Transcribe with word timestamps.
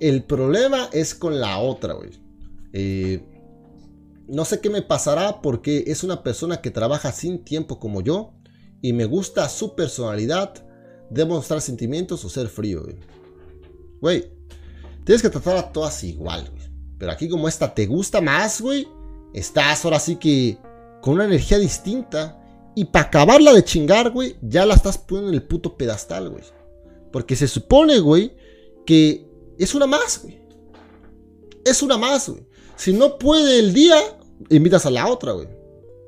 El 0.00 0.22
problema 0.24 0.88
es 0.92 1.14
con 1.14 1.40
la 1.40 1.58
otra, 1.58 1.94
güey. 1.94 2.10
Eh, 2.72 3.22
no 4.28 4.44
sé 4.44 4.60
qué 4.60 4.70
me 4.70 4.82
pasará 4.82 5.40
porque 5.40 5.84
es 5.86 6.04
una 6.04 6.22
persona 6.22 6.60
que 6.60 6.70
trabaja 6.70 7.12
sin 7.12 7.44
tiempo 7.44 7.78
como 7.78 8.02
yo 8.02 8.34
y 8.82 8.92
me 8.92 9.06
gusta 9.06 9.48
su 9.48 9.74
personalidad, 9.74 10.54
demostrar 11.10 11.60
sentimientos 11.60 12.24
o 12.24 12.28
ser 12.28 12.48
frío, 12.48 12.84
güey. 12.84 12.96
Güey, 14.00 14.30
tienes 15.04 15.22
que 15.22 15.30
tratar 15.30 15.56
a 15.56 15.72
todas 15.72 16.04
igual, 16.04 16.48
güey. 16.50 16.68
Pero 16.98 17.12
aquí 17.12 17.28
como 17.28 17.48
esta 17.48 17.74
te 17.74 17.86
gusta 17.86 18.20
más, 18.20 18.60
güey, 18.60 18.86
estás 19.32 19.84
ahora 19.84 19.98
sí 19.98 20.16
que 20.16 20.58
con 21.00 21.14
una 21.14 21.24
energía 21.24 21.58
distinta 21.58 22.40
y 22.74 22.84
para 22.84 23.06
acabarla 23.06 23.52
de 23.52 23.64
chingar, 23.64 24.10
güey, 24.10 24.36
ya 24.42 24.66
la 24.66 24.74
estás 24.74 24.98
poniendo 24.98 25.30
en 25.30 25.34
el 25.34 25.42
puto 25.42 25.76
pedestal, 25.76 26.30
güey. 26.30 26.44
Porque 27.10 27.34
se 27.34 27.48
supone, 27.48 27.98
güey, 27.98 28.36
que 28.84 29.27
es 29.64 29.74
una 29.74 29.86
más, 29.86 30.22
güey. 30.22 30.40
Es 31.64 31.82
una 31.82 31.98
más, 31.98 32.28
güey. 32.28 32.46
Si 32.76 32.92
no 32.92 33.18
puede 33.18 33.58
el 33.58 33.74
día, 33.74 33.96
invitas 34.50 34.86
a 34.86 34.90
la 34.90 35.08
otra, 35.08 35.32
güey. 35.32 35.48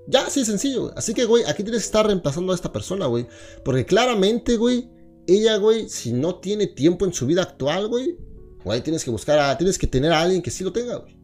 Ya, 0.06 0.26
así 0.26 0.44
sencillo, 0.44 0.82
güey. 0.82 0.92
Así 0.96 1.14
que, 1.14 1.24
güey, 1.24 1.44
aquí 1.44 1.62
tienes 1.62 1.82
que 1.82 1.86
estar 1.86 2.06
reemplazando 2.06 2.52
a 2.52 2.54
esta 2.54 2.72
persona, 2.72 3.06
güey. 3.06 3.26
Porque 3.64 3.84
claramente, 3.84 4.56
güey, 4.56 4.90
ella, 5.26 5.56
güey, 5.56 5.88
si 5.88 6.12
no 6.12 6.36
tiene 6.36 6.66
tiempo 6.66 7.04
en 7.04 7.12
su 7.12 7.26
vida 7.26 7.42
actual, 7.42 7.88
güey, 7.88 8.16
güey, 8.64 8.82
tienes 8.82 9.04
que 9.04 9.10
buscar 9.10 9.38
a, 9.38 9.56
tienes 9.56 9.78
que 9.78 9.86
tener 9.86 10.12
a 10.12 10.20
alguien 10.20 10.42
que 10.42 10.50
sí 10.50 10.64
lo 10.64 10.72
tenga, 10.72 10.96
güey. 10.96 11.16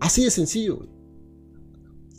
Así 0.00 0.24
de 0.24 0.30
sencillo, 0.30 0.76
güey. 0.76 0.90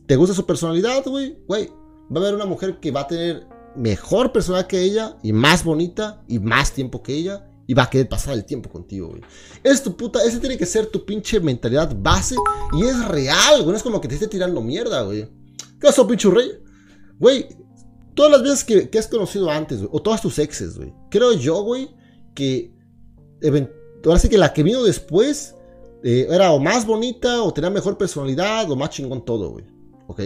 ¿Te 0.05 0.15
gusta 0.15 0.33
su 0.33 0.45
personalidad, 0.45 1.03
güey? 1.05 1.37
Güey, 1.47 1.67
va 1.67 2.15
a 2.15 2.23
haber 2.23 2.35
una 2.35 2.45
mujer 2.45 2.79
que 2.79 2.91
va 2.91 3.01
a 3.01 3.07
tener 3.07 3.45
mejor 3.75 4.31
personalidad 4.31 4.67
que 4.67 4.81
ella 4.81 5.17
y 5.21 5.33
más 5.33 5.63
bonita 5.63 6.23
y 6.27 6.39
más 6.39 6.71
tiempo 6.71 7.03
que 7.03 7.13
ella 7.13 7.49
y 7.67 7.73
va 7.73 7.83
a 7.83 7.89
querer 7.89 8.07
pasar 8.07 8.33
el 8.33 8.45
tiempo 8.45 8.69
contigo, 8.69 9.09
güey. 9.09 9.21
Es 9.61 9.83
tu 9.83 9.95
puta, 9.95 10.23
ese 10.23 10.39
tiene 10.39 10.57
que 10.57 10.65
ser 10.65 10.87
tu 10.87 11.05
pinche 11.05 11.39
mentalidad 11.41 11.93
base 11.99 12.35
y 12.73 12.85
es 12.85 13.05
real, 13.05 13.57
güey. 13.57 13.71
No 13.71 13.75
es 13.75 13.83
como 13.83 13.99
que 13.99 14.07
te 14.07 14.15
esté 14.15 14.27
tirando 14.27 14.61
mierda, 14.61 15.01
güey. 15.01 15.27
¿Qué 15.57 15.87
pasó, 15.87 16.07
pinche 16.07 16.29
rey? 16.29 16.49
Güey, 17.19 17.45
todas 18.15 18.31
las 18.31 18.41
veces 18.41 18.89
que, 18.89 18.97
has 18.97 19.07
conocido 19.07 19.51
antes, 19.51 19.79
güey, 19.79 19.89
o 19.91 20.01
todas 20.01 20.21
tus 20.21 20.39
exes, 20.39 20.77
güey. 20.77 20.93
Creo 21.11 21.33
yo, 21.33 21.61
güey, 21.61 21.89
que 22.33 22.73
ahora 24.05 24.19
sí 24.19 24.29
que 24.29 24.37
la 24.37 24.53
que 24.53 24.63
vino 24.63 24.81
después 24.81 25.53
eh, 26.03 26.25
era 26.29 26.53
o 26.53 26.59
más 26.59 26.85
bonita 26.85 27.43
o 27.43 27.53
tenía 27.53 27.69
mejor 27.69 27.97
personalidad 27.97 28.71
o 28.71 28.77
más 28.77 28.91
chingón 28.91 29.25
todo, 29.25 29.49
güey. 29.49 29.65
¿Ok? 30.07 30.21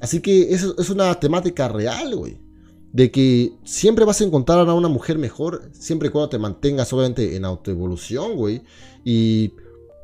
Así 0.00 0.20
que 0.20 0.52
eso 0.52 0.74
es 0.78 0.90
una 0.90 1.14
temática 1.20 1.68
real, 1.68 2.16
güey 2.16 2.45
de 2.92 3.10
que 3.10 3.52
siempre 3.64 4.04
vas 4.04 4.20
a 4.20 4.24
encontrar 4.24 4.68
a 4.68 4.74
una 4.74 4.88
mujer 4.88 5.18
mejor, 5.18 5.70
siempre 5.72 6.08
y 6.08 6.10
cuando 6.10 6.30
te 6.30 6.38
mantengas, 6.38 6.92
obviamente, 6.92 7.36
en 7.36 7.44
autoevolución, 7.44 8.36
güey. 8.36 8.62
Y, 9.04 9.52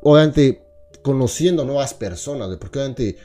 obviamente, 0.01 0.63
conociendo 1.01 1.65
nuevas 1.65 1.93
personas, 1.93 2.55
porque 2.57 2.79
obviamente 2.79 3.17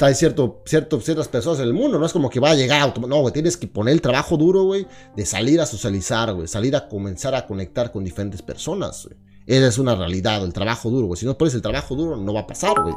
hay 0.00 0.14
cierto, 0.14 0.62
cierto, 0.66 1.00
ciertas 1.00 1.28
personas 1.28 1.60
en 1.60 1.66
el 1.66 1.72
mundo, 1.72 1.98
no 1.98 2.06
es 2.06 2.12
como 2.12 2.28
que 2.28 2.40
va 2.40 2.50
a 2.50 2.54
llegar 2.54 2.92
no, 2.98 3.20
güey, 3.20 3.32
tienes 3.32 3.56
que 3.56 3.66
poner 3.66 3.94
el 3.94 4.00
trabajo 4.00 4.36
duro, 4.36 4.64
güey, 4.64 4.86
de 5.16 5.24
salir 5.24 5.60
a 5.60 5.66
socializar, 5.66 6.34
güey, 6.34 6.48
salir 6.48 6.74
a 6.76 6.88
comenzar 6.88 7.34
a 7.34 7.46
conectar 7.46 7.92
con 7.92 8.04
diferentes 8.04 8.42
personas, 8.42 9.06
güey. 9.06 9.29
Esa 9.46 9.66
es 9.66 9.78
una 9.78 9.94
realidad, 9.94 10.44
el 10.44 10.52
trabajo 10.52 10.90
duro, 10.90 11.06
güey. 11.06 11.18
Si 11.18 11.26
no 11.26 11.36
pones 11.36 11.54
el 11.54 11.62
trabajo 11.62 11.94
duro, 11.94 12.16
no 12.16 12.32
va 12.32 12.40
a 12.40 12.46
pasar, 12.46 12.80
güey. 12.80 12.94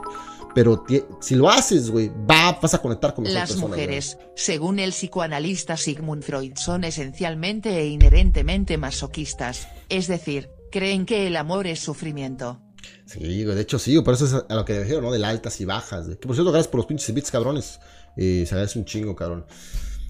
Pero 0.53 0.85
si 1.19 1.35
lo 1.35 1.49
haces, 1.49 1.89
güey, 1.89 2.09
va, 2.09 2.59
vas 2.61 2.73
a 2.73 2.77
conectar 2.77 3.15
con 3.15 3.25
Las 3.25 3.55
mujeres, 3.57 4.17
según 4.35 4.79
el 4.79 4.91
psicoanalista 4.91 5.77
Sigmund 5.77 6.23
Freud, 6.23 6.53
son 6.55 6.83
esencialmente 6.83 7.79
e 7.79 7.87
inherentemente 7.87 8.77
masoquistas, 8.77 9.67
es 9.89 10.07
decir, 10.07 10.49
creen 10.71 11.05
que 11.05 11.27
el 11.27 11.37
amor 11.37 11.65
es 11.65 11.79
sufrimiento. 11.79 12.61
Sí, 13.05 13.43
de 13.43 13.61
hecho 13.61 13.79
sí, 13.79 13.99
por 14.01 14.13
eso 14.13 14.25
es 14.25 14.33
a 14.33 14.55
lo 14.55 14.65
que 14.65 14.79
dijeron, 14.79 15.05
¿no? 15.05 15.11
De 15.11 15.19
las 15.19 15.31
altas 15.31 15.59
y 15.61 15.65
bajas. 15.65 16.07
Que 16.07 16.27
por 16.27 16.35
cierto, 16.35 16.51
gracias 16.51 16.69
por 16.69 16.79
los 16.79 16.85
pinches 16.85 17.13
bits, 17.13 17.31
cabrones. 17.31 17.79
Eh, 18.15 18.43
se 18.47 18.53
agradece 18.53 18.77
un 18.77 18.85
chingo, 18.85 19.15
cabrón. 19.15 19.45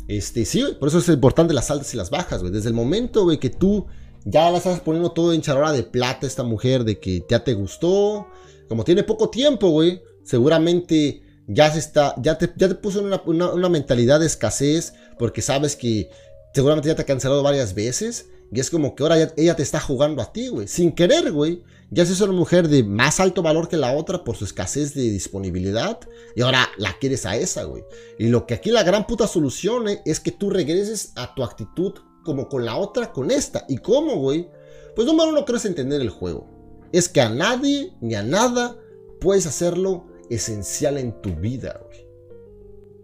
Este, 0.08 0.44
sí, 0.46 0.64
por 0.80 0.90
eso 0.90 1.00
es 1.00 1.08
importante 1.10 1.54
las 1.54 1.72
altas 1.72 1.94
y 1.94 1.98
las 1.98 2.10
bajas, 2.10 2.42
güey. 2.42 2.52
Desde 2.52 2.70
el 2.70 2.74
momento, 2.74 3.24
güey, 3.24 3.40
que 3.40 3.50
tú 3.50 3.88
ya 4.26 4.50
la 4.50 4.58
estás 4.58 4.80
poniendo 4.80 5.12
todo 5.12 5.34
en 5.34 5.42
charola 5.42 5.72
de 5.72 5.84
plata 5.84 6.28
esta 6.28 6.44
mujer, 6.44 6.84
de 6.84 7.00
que 7.00 7.26
ya 7.30 7.44
te 7.44 7.54
gustó. 7.54 8.28
Como 8.70 8.84
tiene 8.84 9.04
poco 9.04 9.30
tiempo, 9.30 9.70
güey, 9.70 10.02
seguramente 10.24 11.22
ya 11.48 11.72
se 11.72 11.80
está, 11.80 12.16
ya 12.22 12.38
te, 12.38 12.52
ya 12.56 12.70
te 12.70 12.76
puso 12.76 13.00
en 13.00 13.20
una, 13.26 13.70
mentalidad 13.70 14.20
de 14.20 14.26
escasez 14.26 14.94
porque 15.20 15.42
sabes 15.42 15.76
que 15.76 16.10
seguramente 16.54 16.88
ya 16.88 16.96
te 16.96 17.02
ha 17.02 17.06
cancelado 17.06 17.44
varias 17.44 17.74
veces 17.74 18.28
y 18.52 18.60
es 18.60 18.70
como 18.70 18.96
que 18.96 19.04
ahora 19.04 19.34
ella 19.36 19.56
te 19.56 19.64
está 19.64 19.80
jugando 19.80 20.22
a 20.22 20.32
ti, 20.32 20.48
güey, 20.48 20.68
sin 20.68 20.92
querer, 20.92 21.32
güey. 21.32 21.64
Ya 21.90 22.06
se 22.06 22.14
es 22.14 22.22
una 22.22 22.34
mujer 22.34 22.70
de 22.70 22.84
más 22.84 23.20
alto 23.20 23.44
valor 23.44 23.68
que 23.68 23.78
la 23.78 23.94
otra 23.94 24.24
por 24.24 24.36
su 24.36 24.46
escasez 24.46 24.96
de 24.96 25.04
disponibilidad 25.04 26.00
y 26.36 26.42
ahora 26.42 26.68
la 26.78 26.98
quieres 26.98 27.26
a 27.26 27.36
esa, 27.36 27.66
güey. 27.66 27.84
Y 28.18 28.30
lo 28.30 28.48
que 28.48 28.56
aquí 28.56 28.72
la 28.72 28.84
gran 28.84 29.06
puta 29.06 29.28
solución 29.28 29.86
es 30.06 30.20
que 30.20 30.32
tú 30.32 30.50
regreses 30.50 31.12
a 31.16 31.36
tu 31.36 31.44
actitud 31.44 31.94
como 32.24 32.50
con 32.50 32.66
la 32.66 32.78
otra, 32.78 33.12
con 33.12 33.32
esta. 33.32 33.66
¿Y 33.68 33.78
cómo, 33.78 34.18
güey? 34.18 34.50
Pues 34.96 35.08
número 35.08 35.30
uno, 35.30 35.46
crees 35.46 35.66
entender 35.66 36.02
el 36.02 36.10
juego. 36.10 36.48
Es 36.92 37.10
que 37.10 37.22
a 37.22 37.30
nadie 37.30 37.94
ni 38.02 38.16
a 38.16 38.24
nada 38.24 38.78
puedes 39.20 39.46
hacerlo 39.46 40.06
esencial 40.30 40.98
en 40.98 41.22
tu 41.22 41.36
vida, 41.36 41.80
güey. 41.86 42.08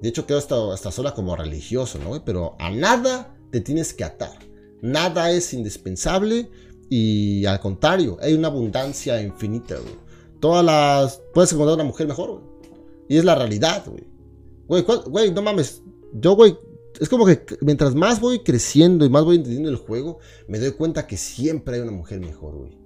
De 0.01 0.09
hecho, 0.09 0.25
quedo 0.25 0.37
hasta, 0.37 0.73
hasta 0.73 0.91
sola 0.91 1.13
como 1.13 1.35
religioso, 1.35 1.99
¿no? 1.99 2.23
Pero 2.23 2.55
a 2.59 2.69
nada 2.69 3.35
te 3.51 3.61
tienes 3.61 3.93
que 3.93 4.03
atar. 4.03 4.37
Nada 4.81 5.31
es 5.31 5.53
indispensable 5.53 6.49
y 6.89 7.45
al 7.45 7.59
contrario, 7.59 8.17
hay 8.21 8.33
una 8.33 8.47
abundancia 8.47 9.21
infinita, 9.21 9.75
güey. 9.75 9.95
Todas 10.39 10.63
las... 10.63 11.21
Puedes 11.33 11.51
encontrar 11.51 11.75
una 11.75 11.83
mujer 11.83 12.07
mejor, 12.07 12.31
güey. 12.31 12.43
Y 13.09 13.17
es 13.17 13.25
la 13.25 13.35
realidad, 13.35 13.83
güey. 13.87 14.07
Güey, 14.67 14.85
güey, 15.07 15.31
no 15.31 15.41
mames. 15.41 15.81
Yo, 16.13 16.35
güey, 16.35 16.57
es 16.99 17.09
como 17.09 17.25
que 17.25 17.45
mientras 17.61 17.95
más 17.95 18.19
voy 18.19 18.39
creciendo 18.39 19.05
y 19.05 19.09
más 19.09 19.23
voy 19.23 19.37
entendiendo 19.37 19.69
el 19.69 19.77
juego, 19.77 20.19
me 20.47 20.59
doy 20.59 20.71
cuenta 20.71 21.07
que 21.07 21.17
siempre 21.17 21.75
hay 21.75 21.81
una 21.81 21.91
mujer 21.91 22.19
mejor, 22.19 22.55
güey. 22.55 22.77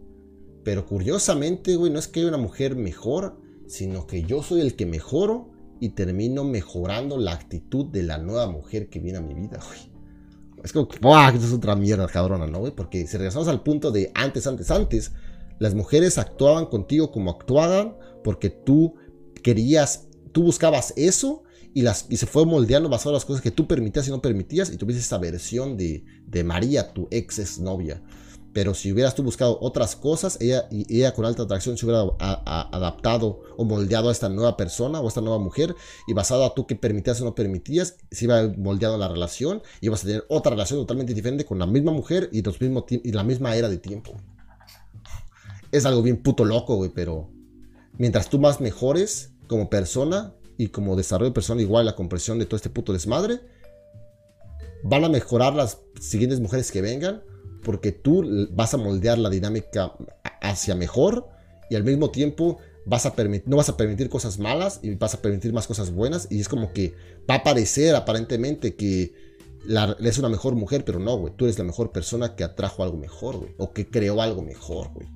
Pero 0.63 0.85
curiosamente, 0.85 1.75
güey, 1.75 1.91
no 1.91 1.99
es 1.99 2.07
que 2.07 2.19
haya 2.19 2.29
una 2.29 2.37
mujer 2.37 2.75
mejor, 2.75 3.37
sino 3.67 4.07
que 4.07 4.23
yo 4.23 4.43
soy 4.43 4.61
el 4.61 4.75
que 4.75 4.85
mejoro 4.85 5.51
y 5.79 5.89
termino 5.89 6.43
mejorando 6.43 7.17
la 7.17 7.33
actitud 7.33 7.87
de 7.87 8.03
la 8.03 8.17
nueva 8.17 8.47
mujer 8.47 8.89
que 8.89 8.99
viene 8.99 9.17
a 9.17 9.21
mi 9.21 9.33
vida, 9.33 9.59
güey. 9.65 9.91
Es 10.63 10.71
como 10.71 10.87
que, 10.87 10.99
¡buah! 10.99 11.29
Esto 11.33 11.45
es 11.45 11.53
otra 11.53 11.75
mierda 11.75 12.07
cabrona, 12.07 12.47
¿no, 12.47 12.59
güey? 12.59 12.73
Porque 12.73 13.05
si 13.05 13.17
regresamos 13.17 13.49
al 13.49 13.63
punto 13.63 13.91
de 13.91 14.11
antes, 14.13 14.47
antes, 14.47 14.71
antes, 14.71 15.11
las 15.59 15.75
mujeres 15.75 16.17
actuaban 16.17 16.67
contigo 16.67 17.11
como 17.11 17.31
actuaban 17.31 17.97
porque 18.23 18.49
tú 18.49 18.95
querías, 19.41 20.07
tú 20.31 20.43
buscabas 20.43 20.93
eso 20.95 21.42
y, 21.73 21.85
se 21.85 22.25
fue 22.25 22.45
moldeando 22.45 22.89
basado 22.89 23.11
en 23.11 23.15
las 23.15 23.25
cosas 23.25 23.41
que 23.41 23.51
tú 23.51 23.67
permitías 23.67 24.07
y 24.07 24.11
no 24.11 24.21
permitías 24.21 24.71
y 24.71 24.77
tuviste 24.77 25.01
esa 25.01 25.17
versión 25.17 25.77
de, 25.77 26.05
de 26.27 26.43
María, 26.43 26.93
tu 26.93 27.07
ex 27.11 27.59
novia. 27.59 28.01
Pero 28.53 28.75
si 28.75 28.91
hubieras 28.91 29.15
tú 29.15 29.23
buscado 29.23 29.57
otras 29.61 29.95
cosas, 29.95 30.37
ella, 30.39 30.67
y 30.69 30.97
ella 30.97 31.13
con 31.15 31.25
alta 31.25 31.41
atracción 31.41 31.75
se 31.75 31.87
hubiera 31.87 32.03
adaptado 32.19 33.41
o 33.57 33.65
moldeado 33.65 34.09
a 34.09 34.11
esta 34.11 34.29
nueva 34.29 34.55
persona 34.55 35.01
o 35.01 35.05
a 35.05 35.07
esta 35.07 35.21
nueva 35.21 35.39
mujer. 35.39 35.75
Y 36.07 36.13
basado 36.13 36.45
a 36.45 36.53
tú 36.53 36.67
que 36.67 36.75
permitías 36.75 37.19
o 37.21 37.25
no 37.25 37.33
permitías, 37.33 37.97
se 38.11 38.25
iba 38.25 38.47
moldeando 38.55 38.99
la 38.99 39.07
relación. 39.07 39.63
Y 39.81 39.87
vas 39.87 40.03
a 40.03 40.07
tener 40.07 40.25
otra 40.29 40.51
relación 40.51 40.79
totalmente 40.79 41.15
diferente 41.15 41.45
con 41.45 41.57
la 41.57 41.65
misma 41.65 41.91
mujer 41.91 42.29
y, 42.31 42.43
los 42.43 42.61
mismos 42.61 42.83
y 42.87 43.11
la 43.11 43.23
misma 43.23 43.55
era 43.55 43.69
de 43.69 43.77
tiempo. 43.77 44.13
Es 45.71 45.87
algo 45.87 46.03
bien 46.03 46.21
puto 46.21 46.45
loco, 46.45 46.75
güey, 46.75 46.91
pero 46.93 47.31
mientras 47.97 48.29
tú 48.29 48.37
más 48.37 48.61
mejores 48.61 49.31
como 49.47 49.67
persona 49.71 50.35
y 50.57 50.67
como 50.67 50.95
desarrollo 50.95 51.33
personal 51.33 51.61
igual 51.61 51.85
la 51.85 51.95
comprensión 51.95 52.39
de 52.39 52.45
todo 52.45 52.55
este 52.55 52.69
puto 52.69 52.93
desmadre, 52.93 53.41
van 54.83 55.03
a 55.03 55.09
mejorar 55.09 55.53
las 55.53 55.79
siguientes 55.99 56.39
mujeres 56.39 56.71
que 56.71 56.81
vengan 56.81 57.23
porque 57.63 57.91
tú 57.91 58.47
vas 58.51 58.73
a 58.73 58.77
moldear 58.77 59.17
la 59.17 59.29
dinámica 59.29 59.93
hacia 60.41 60.75
mejor 60.75 61.27
y 61.69 61.75
al 61.75 61.83
mismo 61.83 62.11
tiempo 62.11 62.59
vas 62.85 63.05
a 63.05 63.13
no 63.45 63.57
vas 63.57 63.69
a 63.69 63.77
permitir 63.77 64.09
cosas 64.09 64.39
malas 64.39 64.79
y 64.83 64.95
vas 64.95 65.13
a 65.13 65.21
permitir 65.21 65.53
más 65.53 65.67
cosas 65.67 65.91
buenas 65.91 66.27
y 66.29 66.41
es 66.41 66.49
como 66.49 66.73
que 66.73 66.93
va 67.29 67.35
a 67.35 67.43
parecer 67.43 67.95
aparentemente 67.95 68.75
que 68.75 69.13
la, 69.65 69.95
es 70.01 70.17
una 70.17 70.27
mejor 70.27 70.55
mujer, 70.55 70.83
pero 70.83 70.99
no, 70.99 71.17
güey, 71.17 71.33
tú 71.35 71.45
eres 71.45 71.57
la 71.57 71.63
mejor 71.63 71.91
persona 71.91 72.35
que 72.35 72.43
atrajo 72.43 72.83
algo 72.83 72.97
mejor, 72.97 73.37
güey, 73.37 73.55
o 73.57 73.71
que 73.71 73.89
creó 73.89 74.21
algo 74.21 74.41
mejor, 74.41 74.91
güey. 74.93 75.07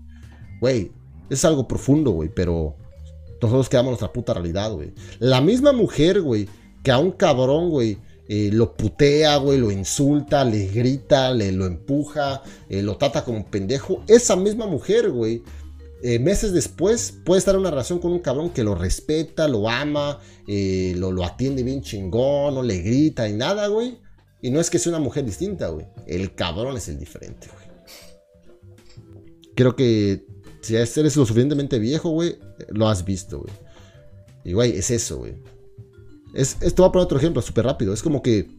Güey, 0.62 0.92
es 1.30 1.44
algo 1.44 1.68
profundo, 1.68 2.12
güey, 2.12 2.30
pero 2.34 2.78
nosotros 3.42 3.70
quedamos 3.70 3.92
nuestra 3.92 4.12
puta 4.12 4.34
realidad, 4.34 4.72
güey. 4.72 4.94
La 5.20 5.42
misma 5.42 5.72
mujer, 5.72 6.22
güey, 6.22 6.48
que 6.84 6.92
a 6.92 6.98
un 6.98 7.12
cabrón, 7.12 7.70
güey, 7.70 7.98
eh, 8.30 8.50
lo 8.52 8.76
putea, 8.76 9.38
güey, 9.38 9.58
lo 9.58 9.72
insulta, 9.72 10.44
le 10.44 10.68
grita, 10.68 11.32
le 11.34 11.52
lo 11.52 11.66
empuja, 11.66 12.42
eh, 12.70 12.82
lo 12.82 12.98
trata 12.98 13.24
como 13.24 13.46
pendejo. 13.50 14.04
Esa 14.08 14.36
misma 14.36 14.68
mujer, 14.68 15.10
güey, 15.10 15.44
eh, 16.04 16.20
meses 16.20 16.52
después 16.52 17.14
puede 17.26 17.40
estar 17.40 17.56
en 17.56 17.62
una 17.62 17.72
relación 17.72 18.00
con 18.00 18.12
un 18.12 18.20
cabrón 18.20 18.50
que 18.50 18.64
lo 18.64 18.76
respeta, 18.76 19.48
lo 19.48 19.70
ama, 19.70 20.20
lo, 20.46 21.12
lo 21.12 21.24
atiende 21.24 21.64
bien 21.64 21.82
chingón, 21.82 22.56
no 22.56 22.64
le 22.64 22.82
grita 22.82 23.30
y 23.30 23.34
nada, 23.34 23.68
güey. 23.68 23.98
Y 24.42 24.52
no 24.52 24.60
es 24.60 24.70
que 24.70 24.78
sea 24.78 24.92
una 24.92 25.00
mujer 25.00 25.26
distinta, 25.26 25.70
güey. 25.70 25.88
El 26.06 26.36
cabrón 26.36 26.78
es 26.78 26.88
el 26.90 27.00
diferente, 27.00 27.48
güey. 27.48 27.68
Creo 29.56 29.76
que 29.76 30.26
si 30.62 30.76
eres 30.76 31.16
lo 31.16 31.26
suficientemente 31.26 31.80
viejo, 31.80 32.10
güey, 32.10 32.38
lo 32.70 32.88
has 32.88 33.06
visto, 33.06 33.40
güey. 33.40 33.54
Y, 34.44 34.54
güey, 34.54 34.78
es 34.78 34.92
eso, 34.92 35.18
güey. 35.18 35.36
Es, 36.34 36.58
esto 36.62 36.84
va 36.84 36.90
a 36.90 36.92
poner 36.92 37.06
otro 37.06 37.18
ejemplo 37.18 37.42
súper 37.42 37.66
rápido. 37.66 37.94
Es 37.94 38.02
como 38.02 38.22
que 38.22 38.50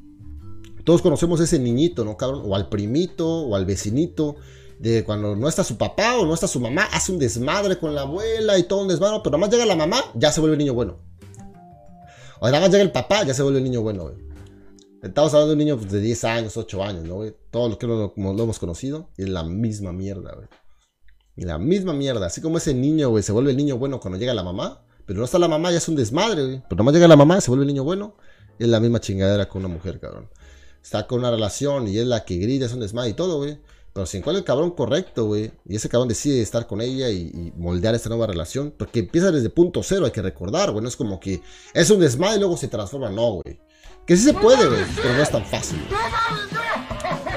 todos 0.84 1.02
conocemos 1.02 1.40
ese 1.40 1.58
niñito, 1.58 2.04
¿no, 2.04 2.16
cabrón? 2.16 2.42
O 2.44 2.54
al 2.54 2.68
primito, 2.68 3.26
o 3.26 3.54
al 3.56 3.66
vecinito, 3.66 4.36
de 4.78 5.04
cuando 5.04 5.36
no 5.36 5.48
está 5.48 5.64
su 5.64 5.76
papá 5.76 6.16
o 6.18 6.26
no 6.26 6.34
está 6.34 6.46
su 6.46 6.60
mamá, 6.60 6.84
hace 6.92 7.12
un 7.12 7.18
desmadre 7.18 7.78
con 7.78 7.94
la 7.94 8.02
abuela 8.02 8.58
y 8.58 8.62
todo 8.62 8.82
un 8.82 8.88
desmadre, 8.88 9.20
pero 9.22 9.36
nada 9.36 9.46
más 9.46 9.50
llega 9.50 9.66
la 9.66 9.76
mamá, 9.76 9.98
ya 10.14 10.32
se 10.32 10.40
vuelve 10.40 10.54
el 10.54 10.58
niño 10.58 10.74
bueno. 10.74 10.98
O 12.40 12.46
nada 12.46 12.60
más 12.60 12.70
llega 12.70 12.82
el 12.82 12.92
papá, 12.92 13.24
ya 13.24 13.34
se 13.34 13.42
vuelve 13.42 13.58
el 13.58 13.64
niño 13.64 13.82
bueno, 13.82 14.04
güey. 14.04 14.16
Estamos 15.02 15.32
hablando 15.32 15.48
de 15.48 15.52
un 15.54 15.58
niño 15.58 15.76
pues, 15.76 15.92
de 15.92 16.00
10 16.00 16.24
años, 16.24 16.56
8 16.56 16.82
años, 16.82 17.04
¿no, 17.04 17.14
güey? 17.16 17.34
Todos 17.50 17.68
los 17.70 17.78
que 17.78 17.86
lo, 17.86 18.12
lo 18.16 18.42
hemos 18.42 18.58
conocido, 18.58 19.10
es 19.16 19.28
la 19.28 19.44
misma 19.44 19.92
mierda, 19.92 20.34
güey. 20.34 20.48
La 21.44 21.58
misma 21.58 21.92
mierda. 21.92 22.26
Así 22.26 22.40
como 22.40 22.58
ese 22.58 22.74
niño, 22.74 23.10
güey, 23.10 23.22
se 23.22 23.32
vuelve 23.32 23.50
el 23.50 23.56
niño 23.56 23.78
bueno 23.78 24.00
cuando 24.00 24.18
llega 24.18 24.34
la 24.34 24.42
mamá, 24.42 24.82
pero 25.06 25.18
no 25.20 25.24
está 25.24 25.38
la 25.38 25.48
mamá, 25.48 25.70
ya 25.70 25.78
es 25.78 25.88
un 25.88 25.96
desmadre, 25.96 26.44
güey. 26.44 26.62
Pero 26.68 26.76
nada 26.76 26.84
más 26.84 26.94
llega 26.94 27.08
la 27.08 27.16
mamá, 27.16 27.40
se 27.40 27.50
vuelve 27.50 27.64
el 27.64 27.68
niño 27.68 27.84
bueno, 27.84 28.14
es 28.58 28.68
la 28.68 28.80
misma 28.80 29.00
chingadera 29.00 29.48
con 29.48 29.64
una 29.64 29.72
mujer, 29.72 30.00
cabrón. 30.00 30.28
Está 30.82 31.06
con 31.06 31.20
una 31.20 31.30
relación 31.30 31.88
y 31.88 31.98
es 31.98 32.06
la 32.06 32.24
que 32.24 32.36
grita, 32.36 32.66
es 32.66 32.72
un 32.72 32.80
desmadre 32.80 33.10
y 33.10 33.14
todo, 33.14 33.38
güey. 33.38 33.58
Pero 33.92 34.06
si 34.06 34.18
encuentra 34.18 34.38
el 34.38 34.44
cabrón 34.44 34.72
correcto, 34.72 35.26
güey, 35.26 35.50
y 35.66 35.76
ese 35.76 35.88
cabrón 35.88 36.08
decide 36.08 36.40
estar 36.40 36.66
con 36.66 36.80
ella 36.80 37.10
y, 37.10 37.52
moldear 37.56 37.94
esta 37.94 38.08
nueva 38.08 38.26
relación, 38.26 38.72
porque 38.76 39.00
empieza 39.00 39.32
desde 39.32 39.50
punto 39.50 39.82
cero, 39.82 40.04
hay 40.04 40.12
que 40.12 40.22
recordar, 40.22 40.70
güey, 40.70 40.82
no 40.82 40.88
es 40.88 40.96
como 40.96 41.18
que 41.18 41.40
es 41.74 41.90
un 41.90 42.00
desmadre 42.00 42.36
y 42.36 42.40
luego 42.40 42.56
se 42.56 42.68
transforma, 42.68 43.10
no, 43.10 43.40
güey. 43.42 43.60
Que 44.06 44.16
sí 44.16 44.24
se 44.24 44.34
puede, 44.34 44.66
güey, 44.68 44.82
pero 44.96 45.14
no 45.14 45.22
es 45.22 45.30
tan 45.30 45.44
fácil. 45.44 45.78